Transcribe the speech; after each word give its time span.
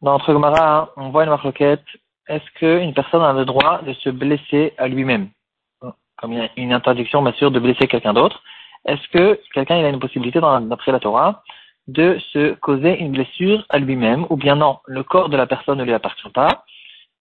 Dans 0.00 0.12
notre 0.12 0.32
Gemara, 0.32 0.90
on 0.96 1.10
voit 1.10 1.24
une 1.24 1.30
marquette. 1.30 1.82
Est-ce 2.28 2.44
qu'une 2.58 2.94
personne 2.94 3.22
a 3.22 3.32
le 3.32 3.44
droit 3.44 3.82
de 3.82 3.92
se 3.94 4.10
blesser 4.10 4.74
à 4.78 4.86
lui-même? 4.86 5.28
Comme 6.18 6.32
il 6.32 6.38
y 6.38 6.42
a 6.42 6.48
une 6.56 6.72
interdiction, 6.72 7.20
bien 7.22 7.32
sûr, 7.32 7.50
de 7.50 7.58
blesser 7.58 7.88
quelqu'un 7.88 8.12
d'autre. 8.12 8.42
Est-ce 8.86 9.08
que 9.08 9.40
quelqu'un 9.54 9.84
a 9.84 9.88
une 9.88 9.98
possibilité, 9.98 10.40
d'après 10.40 10.92
la 10.92 11.00
Torah, 11.00 11.42
de 11.88 12.18
se 12.32 12.54
causer 12.54 12.98
une 13.00 13.10
blessure 13.10 13.64
à 13.70 13.78
lui-même 13.78 14.24
Ou 14.30 14.36
bien 14.36 14.54
non, 14.54 14.78
le 14.86 15.02
corps 15.02 15.28
de 15.28 15.36
la 15.36 15.46
personne 15.46 15.78
ne 15.78 15.84
lui 15.84 15.94
appartient 15.94 16.30
pas 16.30 16.64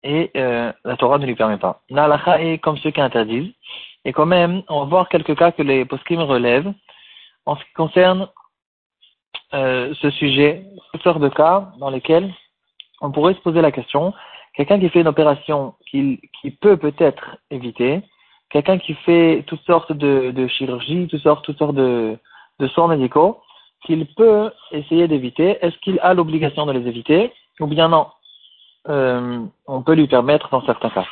et 0.03 0.29
euh, 0.35 0.71
la 0.85 0.97
Torah 0.97 1.17
ne 1.17 1.25
lui 1.25 1.35
permet 1.35 1.57
pas? 1.57 1.81
La 1.89 2.39
est 2.39 2.59
comme 2.59 2.77
ceux 2.77 2.91
qui 2.91 3.01
interdisent. 3.01 3.53
Et 4.05 4.13
quand 4.13 4.27
même, 4.27 4.61
on 4.67 4.81
va 4.81 4.85
voir 4.85 5.09
quelques 5.09 5.35
cas 5.35 5.51
que 5.51 5.63
les 5.63 5.85
poskim 5.85 6.21
relèvent 6.21 6.73
en 7.45 7.55
ce 7.55 7.63
qui 7.63 7.73
concerne 7.73 8.27
euh, 9.53 9.93
ce 10.01 10.09
sujet, 10.11 10.63
sortes 11.03 11.19
de 11.19 11.29
cas 11.29 11.71
dans 11.79 11.89
lesquels 11.89 12.33
on 13.01 13.11
pourrait 13.11 13.33
se 13.33 13.39
poser 13.39 13.61
la 13.61 13.71
question, 13.71 14.13
quelqu'un 14.55 14.79
qui 14.79 14.89
fait 14.89 15.01
une 15.01 15.07
opération 15.07 15.73
qui, 15.89 16.19
qui 16.41 16.51
peut 16.51 16.77
peut-être 16.77 17.37
éviter, 17.49 18.01
quelqu'un 18.49 18.77
qui 18.77 18.93
fait 18.93 19.43
toutes 19.47 19.61
sortes 19.61 19.91
de, 19.91 20.31
de 20.31 20.47
chirurgies, 20.47 21.07
toutes 21.09 21.21
sortes, 21.21 21.43
toutes 21.45 21.57
sortes 21.57 21.75
de, 21.75 22.17
de 22.59 22.67
soins 22.67 22.87
médicaux, 22.87 23.41
qu'il 23.85 24.05
peut 24.05 24.51
essayer 24.71 25.07
d'éviter, 25.07 25.57
est-ce 25.61 25.77
qu'il 25.79 25.99
a 26.01 26.13
l'obligation 26.13 26.65
de 26.65 26.73
les 26.73 26.87
éviter, 26.87 27.33
ou 27.59 27.67
bien 27.67 27.89
non, 27.89 28.07
euh, 28.89 29.39
on 29.67 29.81
peut 29.81 29.93
lui 29.93 30.07
permettre 30.07 30.49
dans 30.49 30.65
certains 30.65 30.89
cas. 30.89 31.05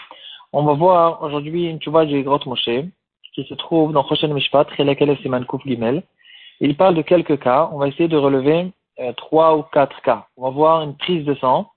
On 0.54 0.64
va 0.64 0.74
voir 0.74 1.24
aujourd'hui 1.24 1.66
une 1.66 1.80
tchouva 1.80 2.06
du 2.06 2.22
Grotte 2.24 2.46
Moshe, 2.46 2.70
qui 3.34 3.44
se 3.46 3.54
trouve 3.54 3.94
dans 3.94 4.08
Choshen 4.08 4.34
Mishpat, 4.34 4.68
Siman 4.76 5.46
Kouf 5.46 5.64
Gimel, 5.66 6.04
il 6.60 6.76
parle 6.76 6.96
de 6.96 7.02
quelques 7.02 7.40
cas. 7.40 7.70
On 7.72 7.78
va 7.78 7.88
essayer 7.88 8.08
de 8.08 8.18
relever 8.18 8.72
euh, 9.00 9.14
trois 9.14 9.58
ou 9.58 9.64
quatre 9.64 10.02
cas. 10.02 10.28
On 10.38 10.44
va 10.44 10.50
voir 10.50 10.82
une 10.82 10.98
prise 10.98 11.26
de 11.26 11.36
sang 11.36 11.72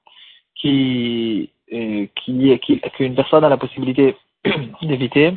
qui, 0.57 1.51
euh, 1.73 2.07
qui, 2.17 2.59
qu'une 2.95 3.15
personne 3.15 3.45
a 3.45 3.49
la 3.49 3.57
possibilité 3.57 4.17
d'éviter. 4.83 5.35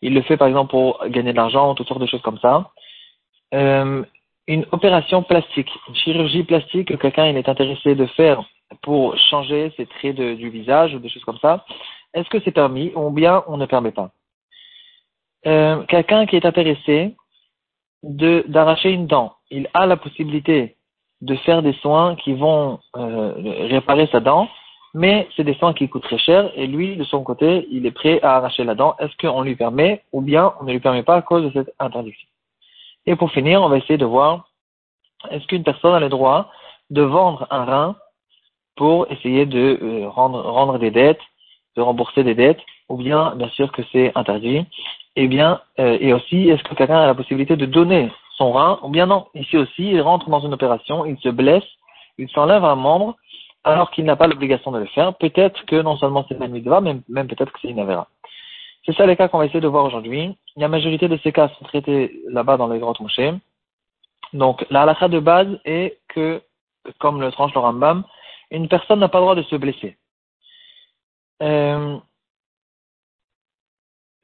Il 0.00 0.14
le 0.14 0.22
fait 0.22 0.36
par 0.36 0.48
exemple 0.48 0.70
pour 0.70 1.04
gagner 1.08 1.32
de 1.32 1.36
l'argent, 1.36 1.74
toutes 1.74 1.88
sortes 1.88 2.00
de 2.00 2.06
choses 2.06 2.22
comme 2.22 2.38
ça. 2.38 2.70
Euh, 3.54 4.04
une 4.46 4.64
opération 4.72 5.22
plastique, 5.22 5.70
une 5.88 5.94
chirurgie 5.94 6.44
plastique 6.44 6.88
que 6.88 6.94
quelqu'un 6.94 7.26
est 7.26 7.48
intéressé 7.48 7.94
de 7.94 8.06
faire 8.06 8.42
pour 8.82 9.16
changer 9.18 9.72
ses 9.76 9.86
traits 9.86 10.16
de, 10.16 10.34
du 10.34 10.50
visage 10.50 10.94
ou 10.94 10.98
des 10.98 11.08
choses 11.08 11.24
comme 11.24 11.38
ça. 11.38 11.64
Est-ce 12.14 12.28
que 12.30 12.40
c'est 12.44 12.52
permis 12.52 12.92
ou 12.94 13.10
bien 13.10 13.42
on 13.46 13.56
ne 13.56 13.66
permet 13.66 13.92
pas? 13.92 14.10
Euh, 15.46 15.82
Quelqu'un 15.84 16.26
qui 16.26 16.36
est 16.36 16.46
intéressé 16.46 17.14
d'arracher 18.02 18.90
une 18.90 19.06
dent, 19.06 19.34
il 19.50 19.68
a 19.74 19.86
la 19.86 19.96
possibilité 19.96 20.76
de 21.20 21.34
faire 21.36 21.62
des 21.62 21.72
soins 21.74 22.14
qui 22.16 22.32
vont 22.32 22.78
euh, 22.96 23.32
réparer 23.68 24.08
sa 24.12 24.20
dent, 24.20 24.48
mais 24.94 25.28
c'est 25.36 25.44
des 25.44 25.54
soins 25.54 25.74
qui 25.74 25.88
coûtent 25.88 26.04
très 26.04 26.18
cher 26.18 26.50
et 26.54 26.66
lui, 26.66 26.96
de 26.96 27.04
son 27.04 27.22
côté, 27.22 27.66
il 27.70 27.86
est 27.86 27.90
prêt 27.90 28.20
à 28.22 28.36
arracher 28.36 28.64
la 28.64 28.74
dent. 28.74 28.94
Est-ce 28.98 29.16
qu'on 29.16 29.42
lui 29.42 29.56
permet 29.56 30.02
ou 30.12 30.20
bien 30.20 30.54
on 30.60 30.64
ne 30.64 30.72
lui 30.72 30.80
permet 30.80 31.02
pas 31.02 31.16
à 31.16 31.22
cause 31.22 31.44
de 31.44 31.50
cette 31.50 31.74
interdiction? 31.78 32.28
Et 33.06 33.16
pour 33.16 33.30
finir, 33.32 33.62
on 33.62 33.68
va 33.68 33.78
essayer 33.78 33.98
de 33.98 34.04
voir 34.04 34.48
est-ce 35.30 35.46
qu'une 35.46 35.64
personne 35.64 35.94
a 35.94 36.00
le 36.00 36.08
droit 36.08 36.50
de 36.90 37.02
vendre 37.02 37.46
un 37.50 37.64
rein 37.64 37.96
pour 38.76 39.10
essayer 39.10 39.44
de 39.44 39.78
euh, 39.82 40.08
rendre, 40.08 40.40
rendre 40.40 40.78
des 40.78 40.90
dettes, 40.90 41.20
de 41.76 41.82
rembourser 41.82 42.22
des 42.22 42.34
dettes, 42.34 42.60
ou 42.88 42.96
bien 42.96 43.34
bien 43.34 43.48
sûr 43.50 43.72
que 43.72 43.82
c'est 43.92 44.12
interdit? 44.14 44.64
Eh 45.20 45.26
bien, 45.26 45.60
euh, 45.80 45.98
et 46.00 46.12
aussi, 46.12 46.48
est-ce 46.48 46.62
que 46.62 46.74
quelqu'un 46.74 47.00
a 47.00 47.06
la 47.06 47.14
possibilité 47.14 47.56
de 47.56 47.66
donner 47.66 48.08
son 48.36 48.52
rein 48.52 48.78
Ou 48.84 48.88
bien 48.88 49.06
non, 49.06 49.26
ici 49.34 49.56
aussi, 49.56 49.90
il 49.90 50.00
rentre 50.00 50.30
dans 50.30 50.38
une 50.40 50.54
opération, 50.54 51.04
il 51.04 51.18
se 51.18 51.28
blesse, 51.28 51.64
il 52.18 52.28
s'enlève 52.30 52.64
un 52.64 52.76
membre, 52.76 53.16
alors 53.64 53.90
qu'il 53.90 54.04
n'a 54.04 54.14
pas 54.14 54.28
l'obligation 54.28 54.70
de 54.70 54.78
le 54.78 54.86
faire. 54.86 55.12
Peut-être 55.14 55.66
que 55.66 55.82
non 55.82 55.96
seulement 55.96 56.24
c'est 56.28 56.36
une 56.36 56.46
mitzvah, 56.52 56.80
mais 56.80 56.98
même 57.08 57.26
peut-être 57.26 57.52
que 57.52 57.58
c'est 57.60 57.68
une. 57.68 57.84
C'est 58.86 58.94
ça 58.94 59.06
les 59.06 59.16
cas 59.16 59.26
qu'on 59.26 59.38
va 59.38 59.46
essayer 59.46 59.60
de 59.60 59.66
voir 59.66 59.84
aujourd'hui. 59.84 60.36
La 60.56 60.68
majorité 60.68 61.08
de 61.08 61.18
ces 61.24 61.32
cas 61.32 61.48
sont 61.48 61.64
traités 61.64 62.22
là-bas 62.28 62.56
dans 62.56 62.68
les 62.68 62.78
grottes 62.78 63.00
mouchées. 63.00 63.34
Donc, 64.32 64.64
la 64.70 64.82
halakha 64.82 65.08
de 65.08 65.18
base 65.18 65.58
est 65.64 65.98
que, 66.06 66.40
comme 67.00 67.20
le 67.20 67.32
tranche 67.32 67.54
le 67.54 67.60
Rambam, 67.60 68.04
une 68.52 68.68
personne 68.68 69.00
n'a 69.00 69.08
pas 69.08 69.18
le 69.18 69.24
droit 69.24 69.34
de 69.34 69.42
se 69.42 69.56
blesser. 69.56 69.96
Euh, 71.42 71.98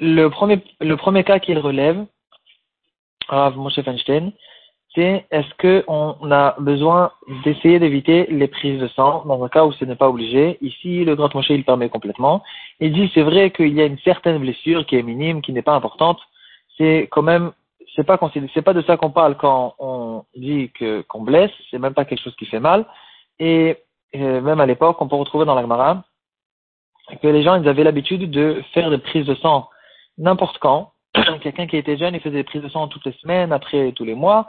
le 0.00 0.28
premier, 0.28 0.62
le 0.80 0.96
premier 0.96 1.24
cas 1.24 1.38
qu'il 1.38 1.58
relève, 1.58 2.04
Rav 3.28 3.56
Moshe 3.56 3.80
Feinstein, 3.80 4.32
c'est 4.94 5.26
est-ce 5.30 5.48
qu'on 5.58 6.30
a 6.30 6.54
besoin 6.60 7.10
d'essayer 7.44 7.80
d'éviter 7.80 8.26
les 8.30 8.46
prises 8.46 8.80
de 8.80 8.86
sang 8.88 9.24
dans 9.26 9.42
un 9.42 9.48
cas 9.48 9.64
où 9.64 9.72
ce 9.72 9.84
n'est 9.84 9.96
pas 9.96 10.08
obligé? 10.08 10.56
Ici, 10.60 11.04
le 11.04 11.16
Grand 11.16 11.34
Moshe, 11.34 11.50
il 11.50 11.64
permet 11.64 11.88
complètement. 11.88 12.42
Il 12.80 12.92
dit, 12.92 13.10
c'est 13.12 13.22
vrai 13.22 13.50
qu'il 13.50 13.74
y 13.74 13.80
a 13.80 13.86
une 13.86 13.98
certaine 13.98 14.38
blessure 14.38 14.86
qui 14.86 14.96
est 14.96 15.02
minime, 15.02 15.42
qui 15.42 15.52
n'est 15.52 15.62
pas 15.62 15.74
importante. 15.74 16.20
C'est 16.76 17.08
quand 17.10 17.22
même, 17.22 17.52
c'est 17.96 18.04
pas 18.04 18.18
pas 18.18 18.72
de 18.72 18.82
ça 18.82 18.96
qu'on 18.96 19.10
parle 19.10 19.36
quand 19.36 19.74
on 19.78 20.24
dit 20.36 20.70
qu'on 21.08 21.22
blesse. 21.22 21.52
C'est 21.70 21.78
même 21.78 21.94
pas 21.94 22.04
quelque 22.04 22.22
chose 22.22 22.36
qui 22.36 22.46
fait 22.46 22.60
mal. 22.60 22.86
Et, 23.40 23.76
euh, 24.14 24.40
même 24.40 24.60
à 24.60 24.66
l'époque, 24.66 25.00
on 25.00 25.08
peut 25.08 25.16
retrouver 25.16 25.44
dans 25.44 25.56
l'Agmara 25.56 26.04
que 27.20 27.28
les 27.28 27.42
gens, 27.42 27.60
ils 27.60 27.68
avaient 27.68 27.84
l'habitude 27.84 28.30
de 28.30 28.62
faire 28.72 28.90
des 28.90 28.98
prises 28.98 29.26
de 29.26 29.34
sang 29.36 29.68
n'importe 30.18 30.58
quand. 30.58 30.92
Quelqu'un 31.42 31.66
qui 31.66 31.76
était 31.76 31.96
jeune, 31.96 32.14
il 32.14 32.20
faisait 32.20 32.36
des 32.36 32.44
prises 32.44 32.62
de 32.62 32.68
sang 32.68 32.88
toutes 32.88 33.06
les 33.06 33.12
semaines, 33.12 33.52
après 33.52 33.92
tous 33.92 34.04
les 34.04 34.14
mois, 34.14 34.48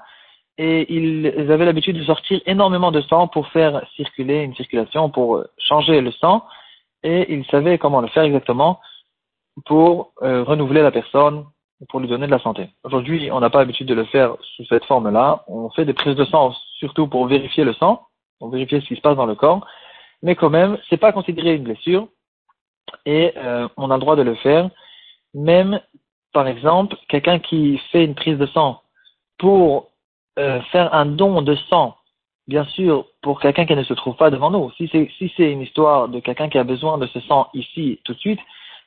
et 0.58 0.94
ils 0.94 1.52
avaient 1.52 1.66
l'habitude 1.66 1.98
de 1.98 2.04
sortir 2.04 2.40
énormément 2.46 2.92
de 2.92 3.02
sang 3.02 3.28
pour 3.28 3.48
faire 3.50 3.86
circuler 3.96 4.42
une 4.42 4.56
circulation, 4.56 5.10
pour 5.10 5.44
changer 5.58 6.02
le 6.02 6.12
sang, 6.12 6.46
et 7.04 7.34
ils 7.34 7.46
savaient 7.46 7.78
comment 7.78 8.02
le 8.02 8.08
faire 8.08 8.24
exactement 8.24 8.80
pour 9.66 10.12
euh, 10.22 10.44
renouveler 10.44 10.82
la 10.82 10.92
personne, 10.92 11.46
pour 11.90 12.00
lui 12.00 12.08
donner 12.08 12.26
de 12.26 12.32
la 12.32 12.40
santé. 12.40 12.70
Aujourd'hui, 12.84 13.30
on 13.32 13.40
n'a 13.40 13.50
pas 13.50 13.60
l'habitude 13.60 13.88
de 13.88 13.94
le 13.94 14.06
faire 14.06 14.36
sous 14.56 14.66
cette 14.66 14.86
forme-là. 14.86 15.44
On 15.48 15.70
fait 15.72 15.86
des 15.86 15.94
prises 15.94 16.16
de 16.16 16.26
sang 16.26 16.54
surtout 16.80 17.08
pour 17.08 17.28
vérifier 17.28 17.64
le 17.64 17.74
sang, 17.74 18.08
pour 18.40 18.50
vérifier 18.50 18.82
ce 18.82 18.88
qui 18.88 18.96
se 18.96 19.02
passe 19.02 19.18
dans 19.18 19.26
le 19.26 19.36
corps, 19.36 19.66
mais 20.24 20.36
quand 20.36 20.50
même, 20.50 20.78
c'est 20.90 20.98
pas 20.98 21.12
considéré 21.12 21.56
une 21.56 21.64
blessure, 21.64 22.08
et 23.06 23.34
euh, 23.38 23.68
on 23.78 23.92
a 23.92 23.96
le 23.96 24.00
droit 24.00 24.16
de 24.16 24.22
le 24.22 24.36
faire 24.36 24.70
même, 25.36 25.82
par 26.34 26.48
exemple, 26.48 26.96
quelqu'un 27.10 27.40
qui 27.40 27.78
fait 27.92 28.06
une 28.06 28.16
prise 28.16 28.38
de 28.38 28.48
sang 28.48 28.82
pour 29.38 29.90
euh, 30.40 30.62
faire 30.72 30.94
un 30.94 31.06
don 31.06 31.42
de 31.42 31.56
sang, 31.70 31.96
bien 32.48 32.64
sûr, 32.66 33.06
pour 33.22 33.42
quelqu'un 33.42 33.66
qui 33.66 33.76
ne 33.76 33.84
se 33.84 33.94
trouve 33.94 34.16
pas 34.16 34.32
devant 34.32 34.50
nous. 34.50 34.72
Si 34.78 34.90
c'est 34.92 35.10
si 35.18 35.32
une 35.38 35.62
histoire 35.62 36.08
de 36.08 36.20
quelqu'un 36.22 36.50
qui 36.50 36.58
a 36.58 36.64
besoin 36.64 36.98
de 36.98 37.06
ce 37.08 37.20
sang 37.22 37.50
ici 37.54 38.00
tout 38.06 38.14
de 38.14 38.20
suite, 38.20 38.40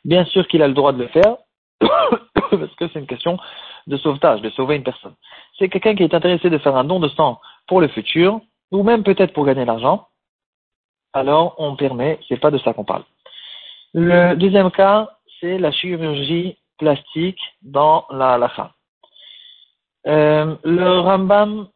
bien 0.04 0.24
sûr 0.24 0.48
qu'il 0.48 0.62
a 0.62 0.68
le 0.68 0.74
droit 0.74 0.92
de 0.92 0.98
le 0.98 1.08
faire, 1.08 1.36
parce 1.80 2.74
que 2.76 2.88
c'est 2.88 2.98
une 2.98 3.06
question 3.06 3.38
de 3.86 3.96
sauvetage, 3.98 4.40
de 4.40 4.50
sauver 4.50 4.76
une 4.76 4.82
personne. 4.82 5.14
C'est 5.58 5.68
quelqu'un 5.68 5.94
qui 5.94 6.02
est 6.02 6.14
intéressé 6.14 6.48
de 6.48 6.58
faire 6.58 6.76
un 6.76 6.84
don 6.84 6.98
de 6.98 7.08
sang 7.08 7.40
pour 7.66 7.80
le 7.80 7.88
futur, 7.88 8.40
ou 8.70 8.82
même 8.82 9.02
peut-être 9.02 9.34
pour 9.34 9.44
gagner 9.44 9.66
l'argent, 9.66 10.08
alors 11.12 11.54
on 11.58 11.76
permet, 11.76 12.18
c'est 12.28 12.40
pas 12.40 12.50
de 12.50 12.58
ça 12.58 12.72
qu'on 12.72 12.84
parle. 12.84 13.04
Le 13.94 14.34
deuxième 14.34 14.70
cas, 14.70 15.17
c'est 15.40 15.58
la 15.58 15.72
chirurgie 15.72 16.56
plastique 16.78 17.40
dans 17.62 18.06
la 18.10 18.34
halakha. 18.34 18.72
Euh, 20.06 20.56
le 20.64 21.00
Rambam 21.00 21.68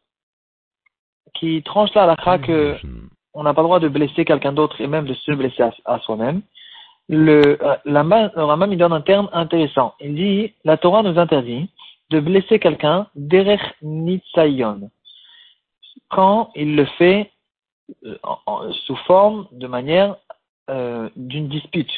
qui 1.33 1.61
tranche 1.63 1.93
la 1.93 2.03
halakha 2.03 2.39
que 2.39 2.77
on 3.33 3.43
n'a 3.43 3.53
pas 3.53 3.61
le 3.61 3.67
droit 3.67 3.79
de 3.79 3.89
blesser 3.89 4.25
quelqu'un 4.25 4.53
d'autre 4.53 4.79
et 4.79 4.87
même 4.87 5.05
de 5.05 5.13
se 5.13 5.31
blesser 5.31 5.63
à, 5.85 5.99
soi-même. 5.99 6.41
Le, 7.09 7.57
euh, 7.61 7.75
le 7.85 8.43
Rambam 8.43 8.71
il 8.71 8.77
donne 8.77 8.93
un 8.93 9.01
terme 9.01 9.29
intéressant. 9.33 9.95
Il 9.99 10.15
dit 10.15 10.53
la 10.63 10.77
Torah 10.77 11.03
nous 11.03 11.19
interdit 11.19 11.69
de 12.09 12.19
blesser 12.19 12.59
quelqu'un 12.59 13.07
derech 13.15 13.61
nitsayon 13.81 14.89
quand 16.09 16.51
il 16.55 16.75
le 16.75 16.85
fait 16.85 17.31
euh, 18.05 18.71
sous 18.85 18.95
forme 19.07 19.47
de 19.51 19.67
manière 19.67 20.15
euh, 20.69 21.09
d'une 21.15 21.49
dispute 21.49 21.91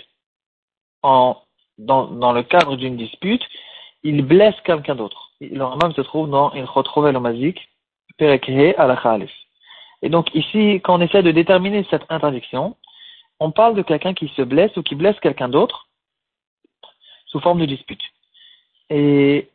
en 1.03 1.37
dans, 1.77 2.33
le 2.33 2.43
cadre 2.43 2.75
d'une 2.75 2.97
dispute, 2.97 3.43
il 4.03 4.23
blesse 4.23 4.55
quelqu'un 4.63 4.95
d'autre. 4.95 5.31
Le 5.41 5.63
Ramam 5.63 5.93
se 5.93 6.01
trouve 6.01 6.29
dans 6.29 6.53
Il 6.53 6.63
retrouve 6.63 7.09
le 7.09 7.19
Mazik, 7.19 7.59
Perekhe 8.17 8.75
al 8.77 9.27
Et 10.01 10.09
donc 10.09 10.33
ici, 10.33 10.81
quand 10.83 10.97
on 10.97 11.01
essaie 11.01 11.23
de 11.23 11.31
déterminer 11.31 11.85
cette 11.89 12.05
interdiction, 12.09 12.75
on 13.39 13.51
parle 13.51 13.75
de 13.75 13.81
quelqu'un 13.81 14.13
qui 14.13 14.29
se 14.29 14.41
blesse 14.41 14.75
ou 14.77 14.83
qui 14.83 14.95
blesse 14.95 15.19
quelqu'un 15.19 15.49
d'autre 15.49 15.87
sous 17.25 17.39
forme 17.39 17.59
de 17.59 17.65
dispute. 17.65 18.01
Et 18.89 19.49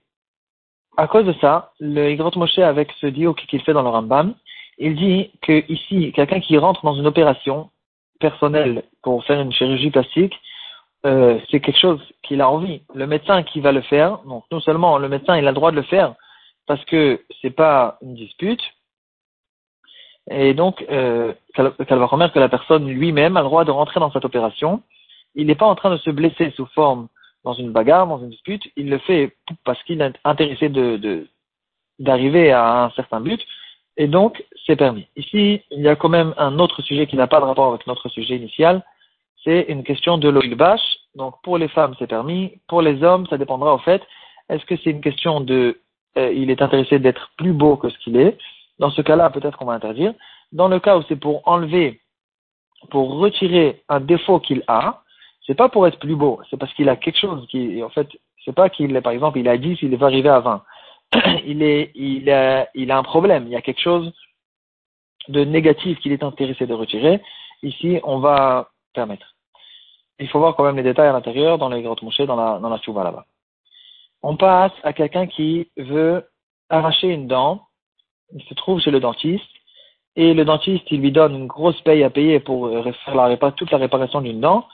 à 0.96 1.06
cause 1.06 1.24
de 1.24 1.34
ça, 1.40 1.72
le 1.80 2.10
Igrot 2.10 2.32
Moshe, 2.36 2.58
avec 2.58 2.92
ce 3.00 3.06
dio 3.06 3.32
qu'il 3.32 3.62
fait 3.62 3.72
dans 3.72 3.82
le 3.82 3.88
Rambam, 3.88 4.34
il 4.78 4.96
dit 4.96 5.30
que 5.40 5.64
ici, 5.70 6.12
quelqu'un 6.12 6.40
qui 6.40 6.58
rentre 6.58 6.84
dans 6.84 6.94
une 6.94 7.06
opération 7.06 7.70
personnelle 8.18 8.84
pour 9.02 9.24
faire 9.24 9.40
une 9.40 9.52
chirurgie 9.52 9.90
plastique, 9.90 10.34
euh, 11.06 11.38
c'est 11.50 11.60
quelque 11.60 11.78
chose 11.78 12.00
qu'il 12.22 12.40
a 12.40 12.48
envie. 12.50 12.82
Le 12.94 13.06
médecin 13.06 13.42
qui 13.42 13.60
va 13.60 13.72
le 13.72 13.82
faire, 13.82 14.18
donc 14.24 14.44
non 14.50 14.60
seulement 14.60 14.98
le 14.98 15.08
médecin 15.08 15.36
il 15.36 15.46
a 15.46 15.50
le 15.50 15.54
droit 15.54 15.70
de 15.70 15.76
le 15.76 15.82
faire 15.82 16.14
parce 16.66 16.84
que 16.84 17.20
c'est 17.40 17.50
pas 17.50 17.98
une 18.02 18.14
dispute, 18.14 18.62
Et 20.30 20.54
donc, 20.54 20.84
euh, 20.90 21.32
qu'elle 21.54 21.98
va 21.98 22.06
remettre 22.06 22.34
que 22.34 22.38
la 22.38 22.48
personne 22.48 22.86
lui-même 22.88 23.36
a 23.36 23.40
le 23.40 23.46
droit 23.46 23.64
de 23.64 23.72
rentrer 23.72 23.98
dans 23.98 24.12
cette 24.12 24.24
opération. 24.24 24.82
Il 25.34 25.48
n'est 25.48 25.56
pas 25.56 25.66
en 25.66 25.74
train 25.74 25.90
de 25.90 25.96
se 25.96 26.10
blesser 26.10 26.52
sous 26.52 26.66
forme 26.66 27.08
dans 27.42 27.54
une 27.54 27.72
bagarre, 27.72 28.06
dans 28.06 28.20
une 28.20 28.30
dispute. 28.30 28.62
Il 28.76 28.88
le 28.88 28.98
fait 28.98 29.34
parce 29.64 29.82
qu'il 29.82 30.00
est 30.00 30.12
intéressé 30.24 30.68
de 30.68 31.26
d'arriver 31.98 32.52
à 32.52 32.84
un 32.84 32.90
certain 32.90 33.20
but. 33.20 33.40
Et 33.96 34.06
donc, 34.06 34.44
c'est 34.64 34.76
permis. 34.76 35.06
Ici, 35.16 35.62
il 35.70 35.80
y 35.80 35.88
a 35.88 35.96
quand 35.96 36.08
même 36.08 36.34
un 36.38 36.58
autre 36.58 36.82
sujet 36.82 37.06
qui 37.06 37.16
n'a 37.16 37.26
pas 37.26 37.40
de 37.40 37.44
rapport 37.44 37.68
avec 37.68 37.86
notre 37.86 38.08
sujet 38.08 38.36
initial. 38.36 38.84
C'est 39.44 39.66
une 39.68 39.84
question 39.84 40.18
de 40.18 40.28
l'oil 40.28 40.54
bash. 40.54 40.80
Donc, 41.14 41.34
pour 41.42 41.58
les 41.58 41.68
femmes, 41.68 41.94
c'est 41.98 42.06
permis. 42.06 42.60
Pour 42.68 42.82
les 42.82 43.02
hommes, 43.02 43.26
ça 43.26 43.38
dépendra 43.38 43.74
au 43.74 43.78
fait. 43.78 44.02
Est-ce 44.48 44.64
que 44.66 44.76
c'est 44.76 44.90
une 44.90 45.00
question 45.00 45.40
de, 45.40 45.80
euh, 46.18 46.32
il 46.32 46.50
est 46.50 46.62
intéressé 46.62 46.98
d'être 46.98 47.30
plus 47.36 47.52
beau 47.52 47.76
que 47.76 47.88
ce 47.88 47.98
qu'il 47.98 48.16
est? 48.16 48.36
Dans 48.78 48.90
ce 48.90 49.02
cas-là, 49.02 49.30
peut-être 49.30 49.58
qu'on 49.58 49.66
va 49.66 49.74
interdire. 49.74 50.14
Dans 50.52 50.68
le 50.68 50.80
cas 50.80 50.98
où 50.98 51.02
c'est 51.08 51.16
pour 51.16 51.46
enlever, 51.46 52.00
pour 52.90 53.18
retirer 53.18 53.82
un 53.88 54.00
défaut 54.00 54.40
qu'il 54.40 54.62
a, 54.66 55.02
c'est 55.46 55.54
pas 55.54 55.68
pour 55.68 55.86
être 55.86 55.98
plus 55.98 56.16
beau, 56.16 56.40
c'est 56.48 56.56
parce 56.56 56.72
qu'il 56.74 56.88
a 56.88 56.96
quelque 56.96 57.18
chose 57.18 57.46
qui, 57.48 57.82
en 57.82 57.88
fait, 57.88 58.08
c'est 58.44 58.54
pas 58.54 58.68
qu'il 58.68 58.94
est, 58.94 59.00
par 59.00 59.12
exemple, 59.12 59.38
il 59.38 59.48
a 59.48 59.56
10, 59.56 59.78
il 59.82 59.96
va 59.96 60.06
arriver 60.06 60.28
à 60.28 60.40
20. 60.40 60.62
il 61.46 61.62
est, 61.62 61.90
il 61.94 62.30
a, 62.30 62.68
il 62.74 62.90
a 62.90 62.98
un 62.98 63.02
problème, 63.02 63.44
il 63.46 63.50
y 63.50 63.56
a 63.56 63.62
quelque 63.62 63.80
chose 63.80 64.12
de 65.28 65.44
négatif 65.44 65.98
qu'il 66.00 66.12
est 66.12 66.22
intéressé 66.22 66.66
de 66.66 66.74
retirer. 66.74 67.20
Ici, 67.62 68.00
on 68.04 68.18
va 68.18 68.70
permettre. 68.92 69.34
Il 70.18 70.28
faut 70.28 70.38
voir 70.38 70.54
quand 70.54 70.64
même 70.64 70.76
les 70.76 70.82
détails 70.82 71.08
à 71.08 71.12
l'intérieur, 71.12 71.58
dans 71.58 71.68
les 71.68 71.82
grottes 71.82 72.02
mouchées, 72.02 72.26
dans 72.26 72.36
la, 72.36 72.58
dans 72.58 72.68
là-bas. 72.68 73.24
On 74.22 74.36
passe 74.36 74.72
à 74.82 74.92
quelqu'un 74.92 75.26
qui 75.26 75.70
veut 75.76 76.28
arracher 76.68 77.08
une 77.08 77.26
dent. 77.26 77.62
Il 78.32 78.42
se 78.44 78.54
trouve 78.54 78.80
chez 78.80 78.90
le 78.90 79.00
dentiste, 79.00 79.50
et 80.16 80.34
le 80.34 80.44
dentiste, 80.44 80.84
il 80.90 81.00
lui 81.00 81.12
donne 81.12 81.34
une 81.34 81.46
grosse 81.46 81.80
paye 81.82 82.02
à 82.04 82.10
payer 82.10 82.40
pour 82.40 82.66
euh, 82.66 82.92
faire 83.04 83.14
la 83.14 83.52
toute 83.52 83.70
la 83.70 83.78
réparation 83.78 84.20
d'une 84.20 84.40
dent, 84.40 84.66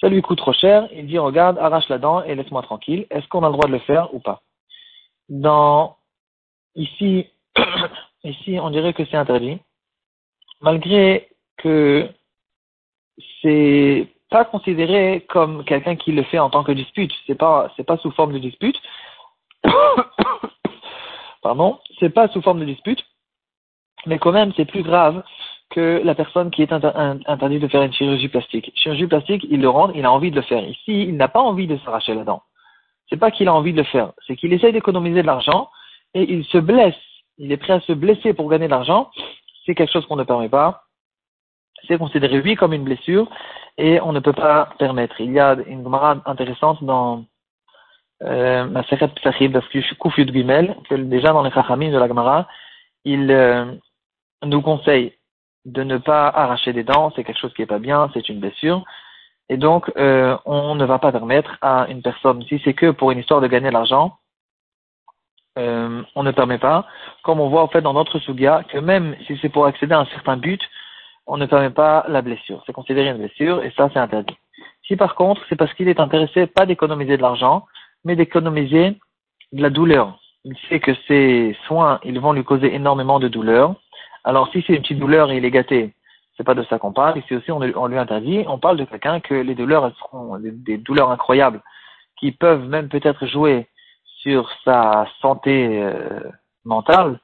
ça 0.00 0.08
lui 0.08 0.20
coûte 0.20 0.38
trop 0.38 0.52
cher, 0.52 0.88
il 0.92 1.06
dit, 1.06 1.18
regarde, 1.18 1.58
arrache 1.58 1.88
la 1.88 1.98
dent 1.98 2.22
et 2.24 2.34
laisse-moi 2.34 2.62
tranquille, 2.62 3.06
est-ce 3.10 3.26
qu'on 3.28 3.44
a 3.44 3.48
le 3.48 3.52
droit 3.52 3.68
de 3.68 3.72
le 3.72 3.78
faire 3.78 4.12
ou 4.12 4.18
pas? 4.18 4.42
Dans, 5.28 5.96
ici, 6.74 7.26
ici, 8.24 8.58
on 8.60 8.70
dirait 8.70 8.94
que 8.94 9.04
c'est 9.04 9.16
interdit, 9.16 9.58
malgré 10.60 11.28
que 11.58 12.08
c'est 13.40 14.08
pas 14.30 14.44
considéré 14.44 15.26
comme 15.28 15.64
quelqu'un 15.64 15.96
qui 15.96 16.12
le 16.12 16.22
fait 16.22 16.38
en 16.38 16.50
tant 16.50 16.64
que 16.64 16.72
dispute, 16.72 17.12
c'est 17.26 17.34
pas, 17.34 17.70
pas 17.86 17.96
sous 17.98 18.10
forme 18.12 18.32
de 18.32 18.38
dispute, 18.38 18.80
pardon, 21.42 21.78
c'est 22.00 22.10
pas 22.10 22.28
sous 22.28 22.40
forme 22.42 22.60
de 22.60 22.64
dispute, 22.64 23.04
mais 24.06 24.18
quand 24.18 24.32
même 24.32 24.52
c'est 24.56 24.64
plus 24.64 24.82
grave 24.82 25.22
que 25.72 26.02
la 26.04 26.14
personne 26.14 26.50
qui 26.50 26.62
est 26.62 26.72
interdite 26.72 27.62
de 27.62 27.68
faire 27.68 27.82
une 27.82 27.92
chirurgie 27.92 28.28
plastique. 28.28 28.70
Chirurgie 28.74 29.06
plastique, 29.06 29.46
il 29.50 29.60
le 29.60 29.68
rend, 29.68 29.90
il 29.92 30.04
a 30.04 30.12
envie 30.12 30.30
de 30.30 30.36
le 30.36 30.42
faire. 30.42 30.62
Ici, 30.68 31.04
il 31.04 31.16
n'a 31.16 31.28
pas 31.28 31.40
envie 31.40 31.66
de 31.66 31.78
s'arracher 31.78 32.14
la 32.14 32.24
dent. 32.24 32.42
C'est 33.08 33.16
pas 33.16 33.30
qu'il 33.30 33.48
a 33.48 33.54
envie 33.54 33.72
de 33.72 33.78
le 33.78 33.84
faire, 33.84 34.12
c'est 34.26 34.36
qu'il 34.36 34.52
essaye 34.52 34.72
d'économiser 34.72 35.22
de 35.22 35.26
l'argent 35.26 35.70
et 36.14 36.30
il 36.30 36.44
se 36.44 36.58
blesse. 36.58 36.94
Il 37.38 37.50
est 37.52 37.56
prêt 37.56 37.72
à 37.74 37.80
se 37.80 37.92
blesser 37.92 38.34
pour 38.34 38.48
gagner 38.48 38.66
de 38.66 38.70
l'argent. 38.70 39.10
C'est 39.64 39.74
quelque 39.74 39.92
chose 39.92 40.06
qu'on 40.06 40.16
ne 40.16 40.24
permet 40.24 40.48
pas. 40.48 40.84
C'est 41.92 41.98
considéré 41.98 42.40
oui 42.40 42.56
comme 42.56 42.72
une 42.72 42.84
blessure 42.84 43.28
et 43.76 44.00
on 44.00 44.12
ne 44.12 44.20
peut 44.20 44.32
pas 44.32 44.70
permettre. 44.78 45.20
Il 45.20 45.30
y 45.30 45.38
a 45.38 45.58
une 45.66 45.82
camarade 45.82 46.22
intéressante 46.24 46.82
dans 46.82 47.26
euh, 48.22 48.64
Maseret 48.64 49.08
Psachim, 49.08 49.52
Kufyud 50.00 50.32
Gimel, 50.32 50.74
que 50.88 50.94
déjà 50.94 51.34
dans 51.34 51.42
les 51.42 51.50
Chachamim 51.50 51.90
de 51.90 51.98
la 51.98 52.08
Gemara, 52.08 52.48
il 53.04 53.30
euh, 53.30 53.74
nous 54.42 54.62
conseille 54.62 55.12
de 55.66 55.82
ne 55.82 55.98
pas 55.98 56.28
arracher 56.28 56.72
des 56.72 56.82
dents, 56.82 57.12
c'est 57.14 57.24
quelque 57.24 57.38
chose 57.38 57.52
qui 57.52 57.60
est 57.60 57.66
pas 57.66 57.78
bien, 57.78 58.08
c'est 58.14 58.26
une 58.30 58.40
blessure. 58.40 58.82
Et 59.50 59.58
donc, 59.58 59.92
euh, 59.98 60.38
on 60.46 60.74
ne 60.74 60.86
va 60.86 60.98
pas 60.98 61.12
permettre 61.12 61.58
à 61.60 61.88
une 61.90 62.00
personne, 62.00 62.42
si 62.44 62.58
c'est 62.64 62.72
que 62.72 62.90
pour 62.90 63.10
une 63.10 63.18
histoire 63.18 63.42
de 63.42 63.48
gagner 63.48 63.68
de 63.68 63.74
l'argent, 63.74 64.16
euh, 65.58 66.02
on 66.14 66.22
ne 66.22 66.30
permet 66.30 66.56
pas, 66.56 66.86
comme 67.22 67.38
on 67.38 67.50
voit 67.50 67.62
en 67.62 67.68
fait 67.68 67.82
dans 67.82 67.92
notre 67.92 68.18
Sugia, 68.18 68.64
que 68.70 68.78
même 68.78 69.14
si 69.26 69.38
c'est 69.42 69.50
pour 69.50 69.66
accéder 69.66 69.92
à 69.92 70.00
un 70.00 70.06
certain 70.06 70.38
but, 70.38 70.62
on 71.26 71.36
ne 71.36 71.46
permet 71.46 71.70
pas 71.70 72.04
la 72.08 72.22
blessure. 72.22 72.62
C'est 72.66 72.72
considéré 72.72 73.10
une 73.10 73.18
blessure 73.18 73.62
et 73.62 73.72
ça, 73.76 73.88
c'est 73.92 73.98
interdit. 73.98 74.36
Si 74.86 74.96
par 74.96 75.14
contre, 75.14 75.42
c'est 75.48 75.56
parce 75.56 75.72
qu'il 75.74 75.88
est 75.88 76.00
intéressé 76.00 76.46
pas 76.46 76.66
d'économiser 76.66 77.16
de 77.16 77.22
l'argent, 77.22 77.66
mais 78.04 78.16
d'économiser 78.16 78.96
de 79.52 79.62
la 79.62 79.70
douleur. 79.70 80.18
Il 80.44 80.56
sait 80.68 80.80
que 80.80 80.92
ces 81.06 81.56
soins, 81.66 82.00
ils 82.02 82.18
vont 82.18 82.32
lui 82.32 82.44
causer 82.44 82.74
énormément 82.74 83.20
de 83.20 83.28
douleur. 83.28 83.74
Alors 84.24 84.48
si 84.50 84.62
c'est 84.66 84.74
une 84.74 84.82
petite 84.82 84.98
douleur 84.98 85.30
et 85.30 85.36
il 85.36 85.44
est 85.44 85.50
gâté, 85.50 85.94
c'est 86.36 86.44
pas 86.44 86.54
de 86.54 86.64
ça 86.64 86.78
qu'on 86.78 86.92
parle. 86.92 87.18
Ici 87.18 87.34
aussi, 87.36 87.52
on, 87.52 87.86
lui 87.86 87.98
interdit. 87.98 88.44
On 88.48 88.58
parle 88.58 88.78
de 88.78 88.84
quelqu'un 88.84 89.20
que 89.20 89.34
les 89.34 89.54
douleurs 89.54 89.86
elles 89.86 89.94
seront 89.94 90.38
des, 90.38 90.78
douleurs 90.78 91.10
incroyables 91.10 91.62
qui 92.18 92.32
peuvent 92.32 92.66
même 92.68 92.88
peut-être 92.88 93.26
jouer 93.26 93.68
sur 94.20 94.50
sa 94.64 95.06
santé 95.20 95.82
euh, 95.82 96.20
mentale 96.64 97.20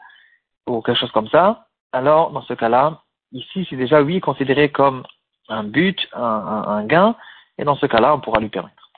ou 0.66 0.80
quelque 0.82 0.98
chose 0.98 1.12
comme 1.12 1.28
ça. 1.28 1.66
Alors 1.92 2.30
dans 2.30 2.42
ce 2.42 2.54
cas-là, 2.54 3.02
ici 3.32 3.66
c'est 3.68 3.76
déjà 3.76 4.02
oui 4.02 4.20
considéré 4.20 4.70
comme 4.70 5.04
un 5.48 5.64
but, 5.64 6.08
un, 6.12 6.84
gain, 6.84 7.16
et 7.56 7.64
dans 7.64 7.76
ce 7.76 7.86
cas-là, 7.86 8.14
on 8.14 8.20
pourra 8.20 8.40
lui 8.40 8.50
permettre. 8.50 8.90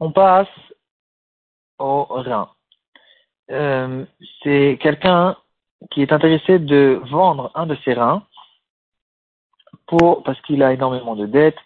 On 0.00 0.10
passe 0.10 0.48
au 1.78 2.04
rein. 2.04 2.48
Euh, 3.50 4.04
c'est 4.42 4.78
quelqu'un 4.80 5.36
qui 5.90 6.02
est 6.02 6.12
intéressé 6.12 6.58
de 6.58 7.00
vendre 7.10 7.50
un 7.54 7.66
de 7.66 7.76
ses 7.84 7.92
reins 7.92 8.22
parce 10.24 10.40
qu'il 10.42 10.62
a 10.62 10.72
énormément 10.72 11.14
de 11.14 11.26
dettes, 11.26 11.58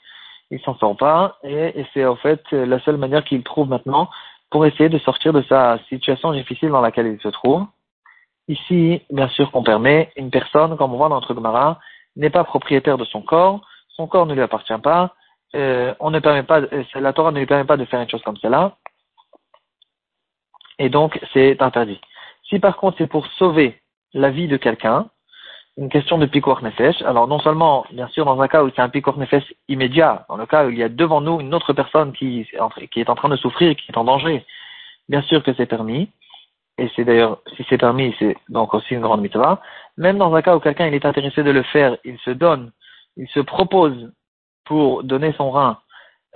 il 0.50 0.60
s'en 0.60 0.76
sort 0.76 0.96
pas 0.96 1.38
et, 1.42 1.86
c'est 1.94 2.04
en 2.04 2.16
fait 2.16 2.42
la 2.52 2.78
seule 2.80 2.98
manière 2.98 3.24
qu'il 3.24 3.42
trouve 3.42 3.68
maintenant 3.68 4.10
pour 4.50 4.66
essayer 4.66 4.88
de 4.88 4.98
sortir 4.98 5.32
de 5.32 5.42
sa 5.42 5.78
situation 5.88 6.32
difficile 6.32 6.70
dans 6.70 6.80
laquelle 6.80 7.06
il 7.06 7.20
se 7.20 7.28
trouve. 7.28 7.66
Ici, 8.50 9.00
bien 9.10 9.28
sûr 9.28 9.52
qu'on 9.52 9.62
permet, 9.62 10.10
une 10.16 10.32
personne, 10.32 10.76
comme 10.76 10.92
on 10.92 10.96
voit 10.96 11.08
dans 11.08 11.20
notre 11.20 11.36
Gemara, 11.36 11.78
n'est 12.16 12.30
pas 12.30 12.42
propriétaire 12.42 12.98
de 12.98 13.04
son 13.04 13.22
corps, 13.22 13.60
son 13.90 14.08
corps 14.08 14.26
ne 14.26 14.34
lui 14.34 14.42
appartient 14.42 14.80
pas, 14.82 15.14
euh, 15.54 15.94
on 16.00 16.10
ne 16.10 16.18
permet 16.18 16.42
pas, 16.42 16.60
euh, 16.60 16.82
la 16.96 17.12
Torah 17.12 17.30
ne 17.30 17.38
lui 17.38 17.46
permet 17.46 17.64
pas 17.64 17.76
de 17.76 17.84
faire 17.84 18.00
une 18.00 18.10
chose 18.10 18.22
comme 18.22 18.38
cela, 18.38 18.76
et 20.80 20.88
donc 20.88 21.20
c'est 21.32 21.62
interdit. 21.62 22.00
Si 22.48 22.58
par 22.58 22.76
contre 22.76 22.98
c'est 22.98 23.06
pour 23.06 23.24
sauver 23.38 23.80
la 24.14 24.30
vie 24.30 24.48
de 24.48 24.56
quelqu'un, 24.56 25.06
une 25.76 25.88
question 25.88 26.18
de 26.18 26.26
picor 26.26 26.60
nefesh, 26.64 27.00
alors 27.02 27.28
non 27.28 27.38
seulement, 27.38 27.86
bien 27.92 28.08
sûr, 28.08 28.24
dans 28.24 28.40
un 28.40 28.48
cas 28.48 28.64
où 28.64 28.70
c'est 28.74 28.82
un 28.82 28.88
picor 28.88 29.16
nefesh 29.16 29.54
immédiat, 29.68 30.26
dans 30.28 30.36
le 30.36 30.46
cas 30.46 30.66
où 30.66 30.70
il 30.70 30.78
y 30.78 30.82
a 30.82 30.88
devant 30.88 31.20
nous 31.20 31.38
une 31.38 31.54
autre 31.54 31.72
personne 31.72 32.12
qui 32.12 32.48
est 32.52 33.08
en 33.08 33.14
train 33.14 33.28
de 33.28 33.36
souffrir, 33.36 33.76
qui 33.76 33.92
est 33.92 33.96
en 33.96 34.02
danger, 34.02 34.44
bien 35.08 35.22
sûr 35.22 35.44
que 35.44 35.54
c'est 35.54 35.66
permis, 35.66 36.10
et 36.80 36.90
c'est 36.96 37.04
d'ailleurs, 37.04 37.42
si 37.56 37.66
c'est 37.68 37.76
permis, 37.76 38.14
c'est 38.18 38.36
donc 38.48 38.72
aussi 38.72 38.94
une 38.94 39.02
grande 39.02 39.20
mitzvah, 39.20 39.60
même 39.98 40.16
dans 40.16 40.34
un 40.34 40.40
cas 40.40 40.56
où 40.56 40.60
quelqu'un 40.60 40.86
est 40.86 41.04
intéressé 41.04 41.42
de 41.42 41.50
le 41.50 41.62
faire, 41.62 41.98
il 42.04 42.18
se 42.20 42.30
donne, 42.30 42.72
il 43.18 43.28
se 43.28 43.40
propose 43.40 44.10
pour 44.64 45.04
donner 45.04 45.34
son 45.34 45.50
rein, 45.50 45.78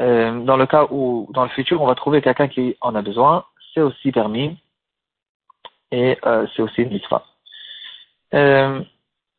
euh, 0.00 0.44
dans 0.44 0.58
le 0.58 0.66
cas 0.66 0.86
où 0.90 1.30
dans 1.32 1.44
le 1.44 1.48
futur 1.48 1.80
on 1.80 1.86
va 1.86 1.94
trouver 1.94 2.20
quelqu'un 2.20 2.48
qui 2.48 2.76
en 2.82 2.94
a 2.94 3.00
besoin, 3.00 3.44
c'est 3.72 3.80
aussi 3.80 4.12
permis. 4.12 4.58
Et 5.90 6.18
euh, 6.26 6.46
c'est 6.54 6.62
aussi 6.62 6.82
une 6.82 6.90
mitzvah. 6.90 7.24
Euh, 8.34 8.82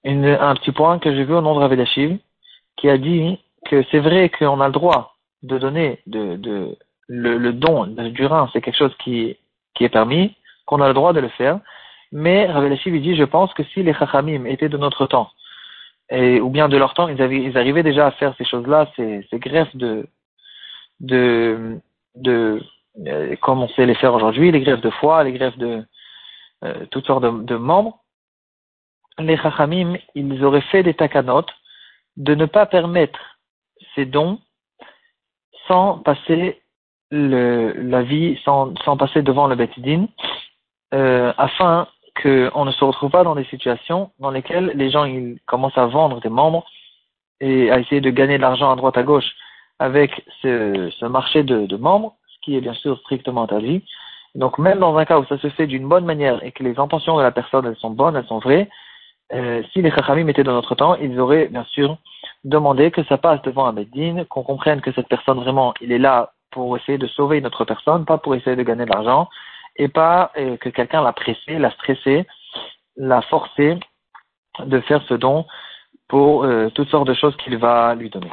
un 0.06 0.56
petit 0.56 0.72
point 0.72 0.98
que 0.98 1.14
j'ai 1.14 1.24
vu 1.24 1.36
au 1.36 1.42
nom 1.42 1.54
de 1.56 1.60
Rav 1.60 2.18
qui 2.78 2.90
a 2.90 2.98
dit 2.98 3.40
que 3.70 3.84
c'est 3.92 4.00
vrai 4.00 4.30
qu'on 4.30 4.60
a 4.60 4.68
le 4.68 4.74
droit 4.74 5.18
de 5.44 5.60
donner 5.60 6.00
de, 6.08 6.36
de 6.38 6.78
le, 7.08 7.52
don 7.52 7.86
du 7.86 8.26
rein, 8.26 8.50
c'est 8.52 8.62
quelque 8.62 8.78
chose 8.78 8.96
qui, 9.04 9.38
qui 9.76 9.84
est 9.84 9.90
permis, 9.90 10.36
qu'on 10.66 10.82
a 10.82 10.88
le 10.88 10.94
droit 10.94 11.14
de 11.14 11.20
le 11.20 11.30
faire, 11.30 11.60
mais 12.12 12.46
Rav 12.46 12.66
il 12.86 13.02
dit, 13.02 13.16
je 13.16 13.24
pense 13.24 13.54
que 13.54 13.64
si 13.64 13.84
les 13.84 13.94
chachamim 13.94 14.46
étaient 14.46 14.70
de 14.70 14.78
notre 14.78 15.06
temps, 15.06 15.30
et, 16.10 16.40
ou 16.40 16.50
bien 16.50 16.70
de 16.70 16.78
leur 16.78 16.94
temps, 16.94 17.08
ils, 17.08 17.22
avaient, 17.22 17.42
ils 17.42 17.58
arrivaient 17.58 17.84
déjà 17.84 18.08
à 18.08 18.12
faire 18.12 18.36
ces 18.38 18.46
choses-là, 18.46 18.90
ces, 18.96 19.28
ces 19.30 19.40
greffes 19.40 19.76
de, 19.76 20.08
de, 21.00 21.80
de 22.16 22.62
euh, 23.08 23.36
comme 23.42 23.62
on 23.62 23.68
sait 23.70 23.86
les 23.86 23.96
faire 23.96 24.14
aujourd'hui, 24.14 24.52
les 24.52 24.62
greffes 24.62 24.82
de 24.82 24.90
foie, 24.90 25.24
les 25.24 25.34
greffes 25.34 25.58
de 25.58 25.84
euh, 26.64 26.86
toutes 26.92 27.06
sortes 27.06 27.24
de, 27.24 27.44
de, 27.44 27.56
membres. 27.56 28.00
Les 29.18 29.38
chachamim, 29.38 29.98
ils 30.14 30.44
auraient 30.44 30.62
fait 30.62 30.84
des 30.84 30.94
takanot 30.94 31.46
de 32.18 32.36
ne 32.36 32.46
pas 32.46 32.66
permettre 32.66 33.20
ces 33.96 34.06
dons 34.06 34.40
sans 35.68 36.00
passer 36.00 36.62
le, 37.12 37.74
la 37.74 38.04
vie, 38.04 38.40
sans, 38.44 38.74
sans 38.84 38.98
passer 38.98 39.22
devant 39.22 39.48
le 39.48 39.56
Betidin, 39.56 40.08
euh, 40.94 41.34
afin 41.38 41.88
qu'on 42.22 42.66
ne 42.66 42.72
se 42.72 42.84
retrouve 42.84 43.12
pas 43.12 43.24
dans 43.24 43.36
des 43.36 43.44
situations 43.46 44.12
dans 44.20 44.32
lesquelles 44.32 44.72
les 44.76 44.90
gens 44.90 45.06
commencent 45.46 45.78
à 45.78 45.86
vendre 45.86 46.22
des 46.22 46.30
membres 46.30 46.66
et 47.42 47.72
à 47.72 47.80
essayer 47.80 48.02
de 48.02 48.10
gagner 48.10 48.38
de 48.38 48.42
l'argent 48.42 48.72
à 48.72 48.76
droite 48.76 48.98
à 48.98 49.04
gauche 49.04 49.30
avec 49.80 50.24
ce, 50.42 51.06
marché 51.06 51.44
de, 51.44 51.76
membres, 51.76 52.16
ce 52.28 52.38
qui 52.42 52.56
est 52.56 52.62
bien 52.62 52.74
sûr 52.74 52.98
strictement 53.00 53.44
interdit. 53.44 53.84
Donc 54.36 54.58
même 54.58 54.80
dans 54.80 54.98
un 54.98 55.06
cas 55.06 55.20
où 55.20 55.26
ça 55.26 55.38
se 55.38 55.50
fait 55.50 55.68
d'une 55.68 55.88
bonne 55.88 56.06
manière 56.06 56.44
et 56.44 56.52
que 56.52 56.64
les 56.64 56.80
intentions 56.80 57.18
de 57.18 57.24
la 57.24 57.32
personne 57.32 57.66
elles 57.66 57.76
sont 57.78 57.90
bonnes, 57.90 58.16
elles 58.16 58.28
sont 58.28 58.40
vraies, 58.40 58.70
euh, 59.34 59.64
si 59.74 59.82
les 59.82 59.92
Chachamim 59.92 60.28
étaient 60.28 60.44
dans 60.44 60.54
notre 60.54 60.76
temps, 60.76 60.96
ils 60.96 61.20
auraient 61.20 61.48
bien 61.48 61.66
sûr 61.66 61.98
demandé 62.44 62.92
que 62.92 63.04
ça 63.06 63.18
passe 63.18 63.42
devant 63.42 63.66
un 63.66 63.74
Beddin, 63.74 64.24
qu'on 64.26 64.44
comprenne 64.44 64.82
que 64.82 64.92
cette 64.92 65.08
personne 65.08 65.40
vraiment, 65.40 65.74
il 65.82 65.92
est 65.92 65.98
là 65.98 66.32
pour 66.52 66.78
essayer 66.78 66.98
de 66.98 67.08
sauver 67.08 67.40
une 67.40 67.48
autre 67.48 67.66
personne, 67.66 68.06
pas 68.06 68.18
pour 68.18 68.36
essayer 68.36 68.56
de 68.56 68.64
gagner 68.64 68.86
de 68.86 68.92
l'argent, 68.92 69.28
et 69.78 69.88
pas 69.88 70.32
que 70.36 70.70
quelqu'un 70.70 71.02
l'a 71.02 71.14
pressé, 71.14 71.58
l'a 71.60 71.72
stressé, 71.72 72.26
l'a 72.98 73.22
forcé 73.24 73.78
de 74.60 74.80
faire 74.82 75.04
ce 75.08 75.14
don 75.14 75.46
pour 76.08 76.44
euh, 76.44 76.70
toutes 76.70 76.90
sortes 76.90 77.08
de 77.08 77.14
choses 77.14 77.36
qu'il 77.38 77.58
va 77.58 77.96
lui 77.96 78.10
donner. 78.10 78.32